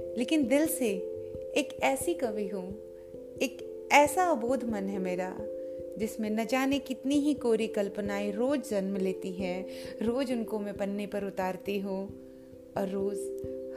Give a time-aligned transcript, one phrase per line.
[0.00, 0.88] लेकिन दिल से
[1.56, 2.70] एक ऐसी कवि हूँ,
[3.42, 5.36] एक ऐसा अबोध मन है मेरा,
[5.98, 9.66] जिसमें न जाने कितनी ही कोरी कल्पनाएँ रोज जन्म लेती हैं,
[10.02, 12.08] रोज उनको मैं पन्ने पर उतारती हूँ
[12.76, 13.18] और रोज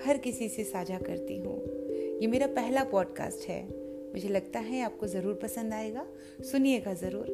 [0.05, 1.63] हर किसी से साझा करती हूँ।
[2.21, 6.07] ये मेरा पहला पॉडकास्ट है। मुझे लगता है आपको ज़रूर पसंद आएगा।
[6.41, 7.25] सुनिएगा ज़रूर।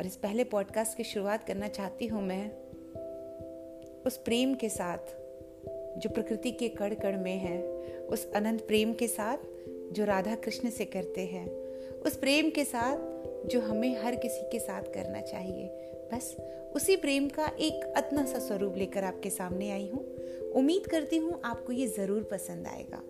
[0.00, 2.50] और इस पहले पॉडकास्ट की शुरुआत करना चाहती हूँ मैं,
[4.06, 5.27] उस प्रेम के साथ।
[5.98, 7.62] जो प्रकृति के कड़ कड़ में है,
[8.06, 9.38] उस अनंत प्रेम के साथ
[9.92, 11.48] जो राधा कृष्ण से करते हैं,
[12.00, 15.66] उस प्रेम के साथ जो हमें हर किसी के साथ करना चाहिए।
[16.12, 16.36] बस
[16.76, 20.04] उसी प्रेम का एक अतना सा स्वरूप लेकर आपके सामने आई हूँ।
[20.52, 23.02] उम्मीद करती हूँ आपको ये ज़रूर पसंद आएगा।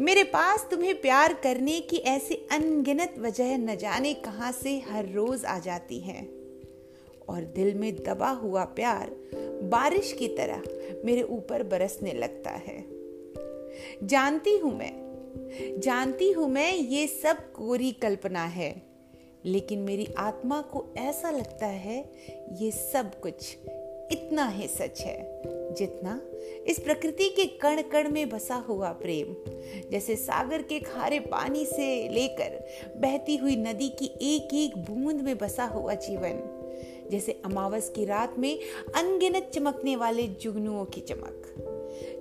[0.00, 5.44] मेरे पास तुम्हें प्यार करने की ऐसी अनगिनत वजह न जाने कहाँ से हर रोज
[5.44, 6.22] आ जाती है।
[7.28, 9.10] और दिल में दबा हुआ प्यार
[9.62, 10.62] बारिश की तरह
[11.04, 12.78] मेरे ऊपर बरसने लगता है।
[14.02, 14.92] जानती हूँ मैं,
[15.80, 18.70] जानती हूँ मैं ये सब कोरी कल्पना है,
[19.44, 21.98] लेकिन मेरी आत्मा को ऐसा लगता है
[22.52, 23.56] ये सब कुछ
[24.12, 25.42] इतना ही सच है,
[25.74, 26.20] जितना
[26.66, 29.34] इस प्रकृति के कण कण में बसा हुआ प्रेम,
[29.90, 32.58] जैसे सागर के खारे पानी से लेकर
[33.00, 36.42] बहती हुई नदी की एक एक बूंद में बसा हुआ जीवन।
[37.10, 38.58] जैसे अमावस की रात में
[38.96, 41.36] अनगिनत चमकने वाले जुगनुओं की चमक।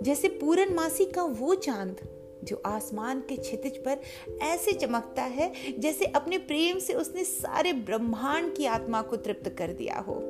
[0.01, 1.97] जैसे पूरन मासी का वो चाँद
[2.43, 3.99] जो आसमान के छितिज पर
[4.41, 9.67] ऐसे चमकता है जैसे अपने प्रेम से उसने सारे ब्रह्मांड की आत्मा को तृप्त कर
[9.67, 10.21] दिया हो।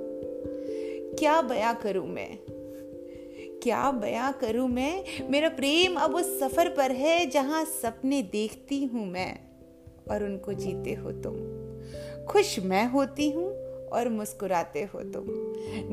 [1.19, 2.37] क्या बया करूँ मैं?
[3.63, 5.03] क्या बया करूँ मैं?
[5.29, 9.39] मेरा प्रेम अब उस सफ़र पर है जहाँ सपने देखती हूँ मैं
[10.11, 11.35] और उनको जीते हो तुम।
[12.25, 13.58] खुश मैं होती हूँ
[13.93, 15.25] और मुस्कुराते हो तुम।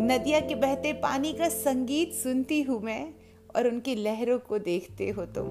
[0.06, 3.14] नदिया के बहते पानी का संगीत सुनती हूँ मैं
[3.56, 5.46] और उनकी लहरों को देखते हो तुम।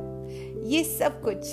[0.66, 1.47] ये सब कुछ,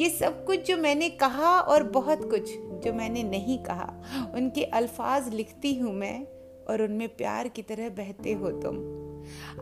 [0.00, 2.50] ये सब कुछ जो मैंने कहा और बहुत कुछ
[2.84, 3.92] जो मैंने नहीं कहा,
[4.34, 6.26] उनके अल्फाज लिखती हूँ मैं
[6.66, 8.76] और उनमें प्यार की तरह बहते हो तुम।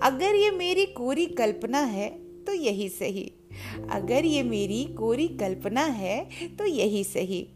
[0.02, 2.08] अगर ये मेरी कोरी कल्पना है
[2.44, 3.30] तो यही सही।
[3.90, 6.18] अगर ये मेरी कोरी कल्पना है
[6.56, 7.46] तो यही सही।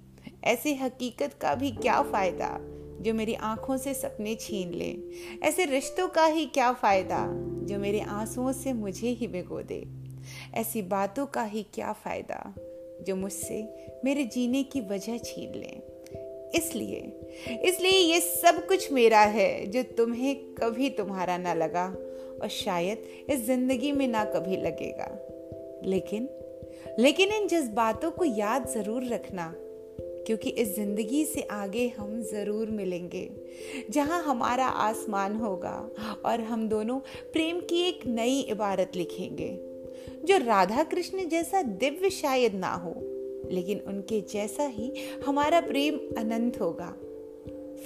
[0.45, 2.49] ऐसे हकीकत का भी क्या फ़ायदा?
[3.01, 4.95] जो मेरी आँखों से सपने छीन ले।
[5.43, 7.27] ऐसे रिश्तों का ही क्या फ़ायदा,
[7.67, 9.85] जो मेरे आंसुओं से मुझे ही भिगो दे।
[10.55, 12.55] ऐसी बातों का ही क्या फ़ायदा,
[13.03, 13.63] जो मुझसे
[14.05, 15.91] मेरे जीने की वजह छीन ले।
[16.59, 17.01] इसलिए
[17.65, 21.87] इसलिए ये सब कुछ मेरा है, जो तुम्हें कभी तुम्हारा ना लगा
[22.43, 22.99] और शायद
[23.31, 25.11] इस ज़िंदगी में ना कभी लगेगा।
[25.85, 26.29] लेकिन
[26.99, 29.55] लेकिन इन जज्बातों को याद ज़रूर रखना।
[30.27, 33.29] क्योंकि इस ज़िंदगी से आगे हम ज़रूर मिलेंगे,
[33.91, 35.91] जहाँ हमारा आसमान होगा
[36.25, 36.99] और हम दोनों
[37.33, 39.51] प्रेम की एक नई इबारत लिखेंगे,
[40.25, 42.95] जो राधा कृष्ण जैसा दिव्य शायद ना हो,
[43.51, 44.93] लेकिन उनके जैसा ही
[45.27, 46.91] हमारा प्रेम अनंत होगा।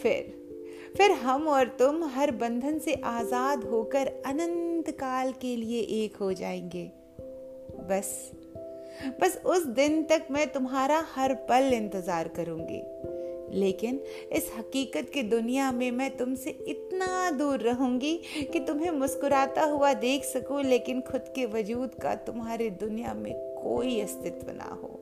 [0.03, 0.33] फिर
[0.97, 6.33] फिर हम और तुम हर बंधन से आज़ाद होकर अनंत काल के लिए एक हो
[6.33, 6.85] जाएँगे।
[7.89, 8.11] बस
[9.21, 12.83] बस उस दिन तक मैं तुम्हारा हर पल इंतज़ार करूँगी।
[13.61, 14.01] लेकिन
[14.33, 18.21] इस हकीकत की दुनिया में मैं तुमसे इतना दूर रहूँगी
[18.53, 23.33] कि तुम्हें मुस्कुराता हुआ देख सकूँ, लेकिन खुद के वजूद का तुम्हारी दुनिया में
[23.63, 25.01] कोई अस्तित्व ना हो।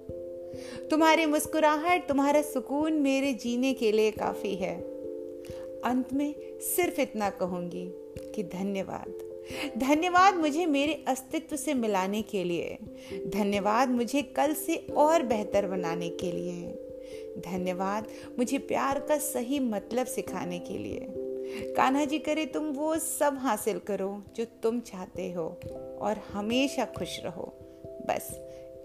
[0.91, 4.77] तुम्हारी मुस्कुराहट, तुम्हारा सुकून मेरे जीने के लिए काफ़ी है।
[5.85, 7.87] अंत में सिर्फ़ इतना कहूँगी
[8.35, 9.22] कि धन्यवाद।
[9.79, 12.79] धन्यवाद मुझे मेरे अस्तित्व से मिलाने के लिए।
[13.27, 16.89] धन्यवाद मुझे कल से और बेहतर बनाने के लिए।
[17.39, 18.09] धन्यवाद
[18.39, 21.07] मुझे प्यार का सही मतलब सिखाने के लिए।
[21.77, 25.61] कान्हा जी करे तुम वो सब हासिल करो जो तुम चाहते हो
[26.01, 27.53] और हमेशा खुश रहो।
[28.09, 28.41] बस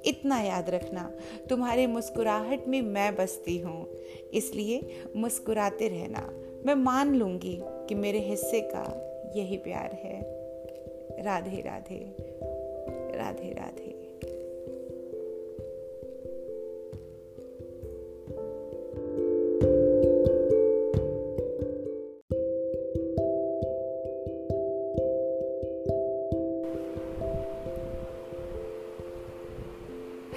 [0.06, 1.12] इतना याद रखना,
[1.50, 3.98] तुम्हारे मुस्कुराहट में मैं बसती हूँ।
[4.34, 6.30] इसलिए मुस्कुराते रहना।
[6.66, 9.04] मैं मान लूँगी कि मेरे हिस्से का
[9.36, 10.37] यही प्यार है।
[11.20, 12.16] Radhe Radhe
[13.18, 13.94] Radhe Radhe.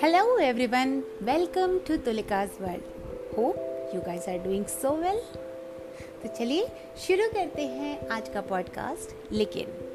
[0.02, 2.82] Hello everyone welcome to Tulika's world
[3.36, 5.20] hope you guys are doing so well
[6.22, 6.66] तो चलिए
[6.96, 9.89] शुरू करते हैं आज का पॉडकास्ट लेकिन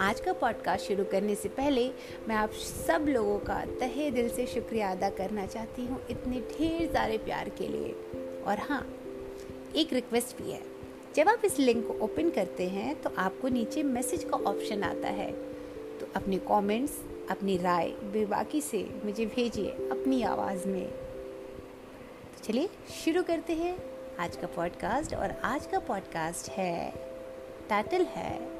[0.00, 1.90] आज का पॉडकास्ट शुरू करने से पहले
[2.28, 2.50] मैं आप
[2.86, 7.48] सब लोगों का तहे दिल से शुक्रिया अदा करना चाहती हूँ इतने ढेर सारे प्यार
[7.48, 7.92] के लिए।
[8.46, 8.94] और हाँ
[9.76, 10.62] एक रिक्वेस्ट भी है।
[11.16, 15.08] जब आप इस लिंक को ओपन करते हैं तो आपको नीचे मैसेज का ऑप्शन आता
[15.08, 15.32] है।
[15.98, 17.00] तो अपने कमेंट्स
[17.30, 22.68] अपनी राय बेबाकी से मुझे भेजिए अपनी आवाज़ में। तो चलिए
[23.04, 23.78] शुरू करते हैं
[24.18, 26.92] आज का पॉडकास्ट और आज का पॉडकास्ट है
[27.68, 28.55] टाइटल है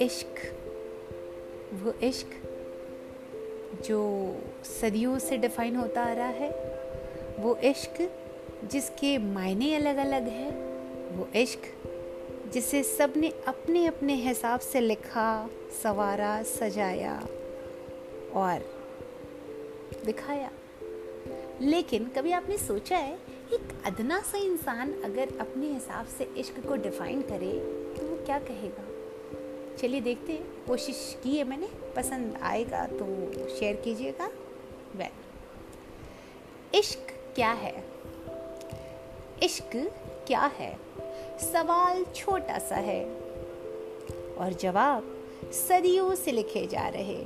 [0.00, 0.58] इश्क,
[1.72, 2.26] वो इश्क
[3.84, 4.00] जो
[4.64, 6.50] सदियों से डिफाइन होता आ रहा है,
[7.38, 8.10] वो इश्क
[8.64, 10.50] जिसके मायने अलग अलग हैं,
[11.16, 11.60] वो इश्क
[12.52, 15.50] जिसे सबने अपने अपने हिसाब से लिखा,
[15.82, 17.28] सवारा, सजाया
[18.34, 18.64] और
[20.04, 20.50] दिखाया।
[21.60, 23.14] लेकिन कभी आपने सोचा है,
[23.52, 27.58] एक अदना सा इंसान अगर अपने हिसाब से इश्क को डिफाइन करे
[27.96, 28.89] तो वो क्या कहेगा?
[29.80, 34.30] चलिए देखते हैं। कोशिश की है मैंने। पसंद आएगा तो शेयर कीजिएगा।
[34.96, 35.10] वेल
[36.74, 37.84] इश्क क्या है?
[39.42, 39.76] इश्क
[40.26, 40.78] क्या है?
[41.38, 43.04] सवाल छोटा सा है।
[44.38, 47.24] और जवाब सदियों से लिखे जा रहे।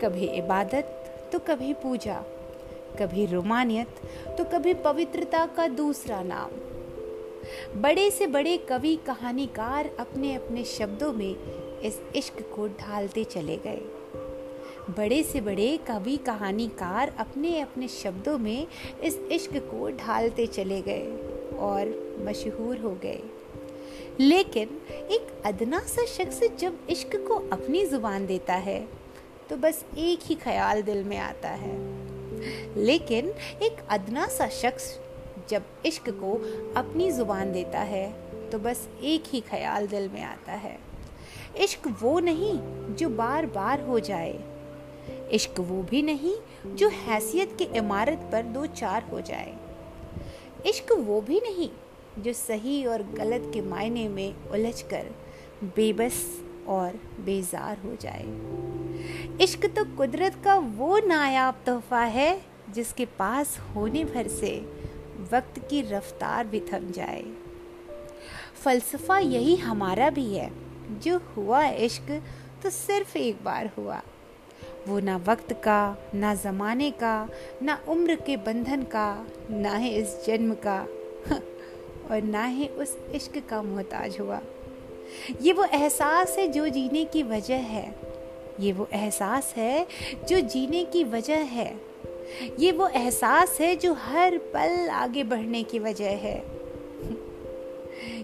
[0.00, 0.84] कभी इबादत
[1.32, 2.24] तो कभी पूजा,
[2.98, 3.88] कभी रोमानियत
[4.38, 6.73] तो कभी पवित्रता का दूसरा नाम।
[7.76, 11.36] बड़े से बड़े कवि कहानीकार अपने अपने शब्दों में
[11.80, 13.80] इस इश्क को ढालते चले गए।
[14.90, 18.66] बड़े से बड़े कवि कहानीकार अपने अपने शब्दों में
[19.02, 21.06] इस इश्क को ढालते चले गए
[21.58, 21.94] और
[22.26, 23.22] मशहूर हो गए।
[24.20, 28.88] लेकिन एक अदना सा शख्स जब इश्क को अपनी ज़ुबान देता है
[29.50, 31.76] तो बस एक ही ख्याल दिल में आता है।
[32.76, 33.28] लेकिन
[33.62, 34.98] एक अदना सा शख्स
[35.50, 36.32] जब इश्क को
[36.76, 38.06] अपनी ज़ुबान देता है
[38.50, 40.78] तो बस एक ही ख्याल दिल में आता है।
[41.60, 42.52] इश्क वो नहीं
[42.94, 44.38] जो बार बार हो जाए।
[45.32, 46.34] इश्क वो भी नहीं
[46.74, 49.54] जो हैसियत की इमारत पर दो चार हो जाए।
[50.66, 51.68] इश्क वो भी नहीं
[52.18, 55.10] जो सही और गलत के मायने में उलझ कर
[55.76, 56.24] बेबस
[56.68, 58.24] और बेजार हो जाए।
[59.40, 64.50] इश्क तो कुदरत का वो नायाब तोहफा है जिसके पास होने भर से
[65.32, 67.24] वक्त की रफ्तार भी थम जाए।
[68.64, 70.64] फलसफा यही हमारा भी है।
[71.00, 72.22] जो हुआ इश्क
[72.62, 74.02] तो सिर्फ़ एक बार हुआ।
[74.88, 77.28] वो ना वक्त का, ना ज़माने का,
[77.62, 80.80] ना उम्र के बंधन का, ना ही इस जन्म का,
[82.10, 84.40] और ना ही उस इश्क का मोहताज हुआ।
[85.42, 87.94] ये वो एहसास है जो जीने की वजह है।
[88.60, 89.86] ये वो एहसास है
[90.28, 91.93] जो जीने की वजह है।
[92.58, 96.44] ये वो एहसास है जो हर पल आगे बढ़ने की वजह है।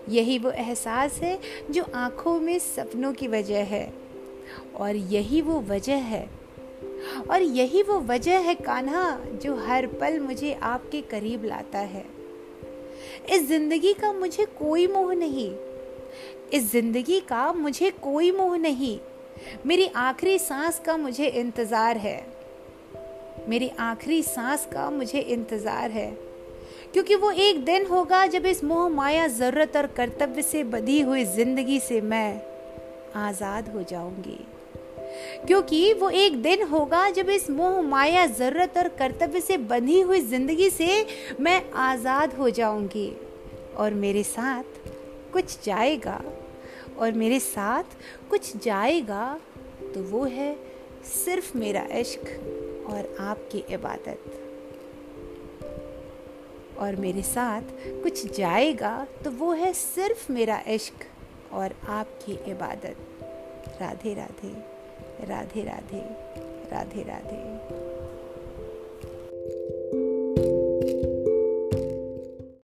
[0.08, 1.38] यही वो एहसास है
[1.70, 3.92] जो आँखों में सपनों की वजह है।
[4.76, 6.30] और यही वो वजह है।
[7.30, 12.04] और यही वो वजह है कान्हा, जो हर पल मुझे आपके करीब लाता है।
[13.30, 15.54] इस ज़िंदगी का मुझे कोई मोह नहीं।
[16.52, 18.98] इस ज़िंदगी का मुझे कोई मोह नहीं।
[19.66, 22.39] मेरी आखिरी सांस का मुझे इंतज़ार है।
[23.48, 26.10] मेरी आखिरी सांस का मुझे इंतज़ार है।
[26.92, 31.24] क्योंकि वो एक दिन होगा जब इस मोह माया ज़रूरत और कर्तव्य से बधी हुई
[31.24, 32.40] ज़िंदगी से मैं
[33.18, 34.38] आज़ाद हो जाऊँगी।
[35.46, 40.20] क्योंकि वो एक दिन होगा जब इस मोह माया ज़रूरत और कर्तव्य से बंधी हुई
[40.20, 41.06] ज़िंदगी से
[41.40, 43.12] मैं आज़ाद हो जाऊँगी।
[43.76, 44.78] और मेरे साथ
[45.32, 46.20] कुछ जाएगा।
[46.98, 47.96] और मेरे साथ
[48.30, 49.38] कुछ जाएगा
[49.94, 50.54] तो वो है
[51.06, 52.26] सिर्फ़ मेरा इश्क।
[52.90, 54.46] और आपकी इबादत।
[56.78, 57.62] और मेरे साथ
[58.02, 61.06] कुछ जाएगा तो वो है सिर्फ़ मेरा इश्क
[61.52, 62.96] और आपकी इबादत।
[63.80, 64.54] राधे राधे
[65.26, 66.00] राधे राधे
[66.72, 67.99] राधे राधे।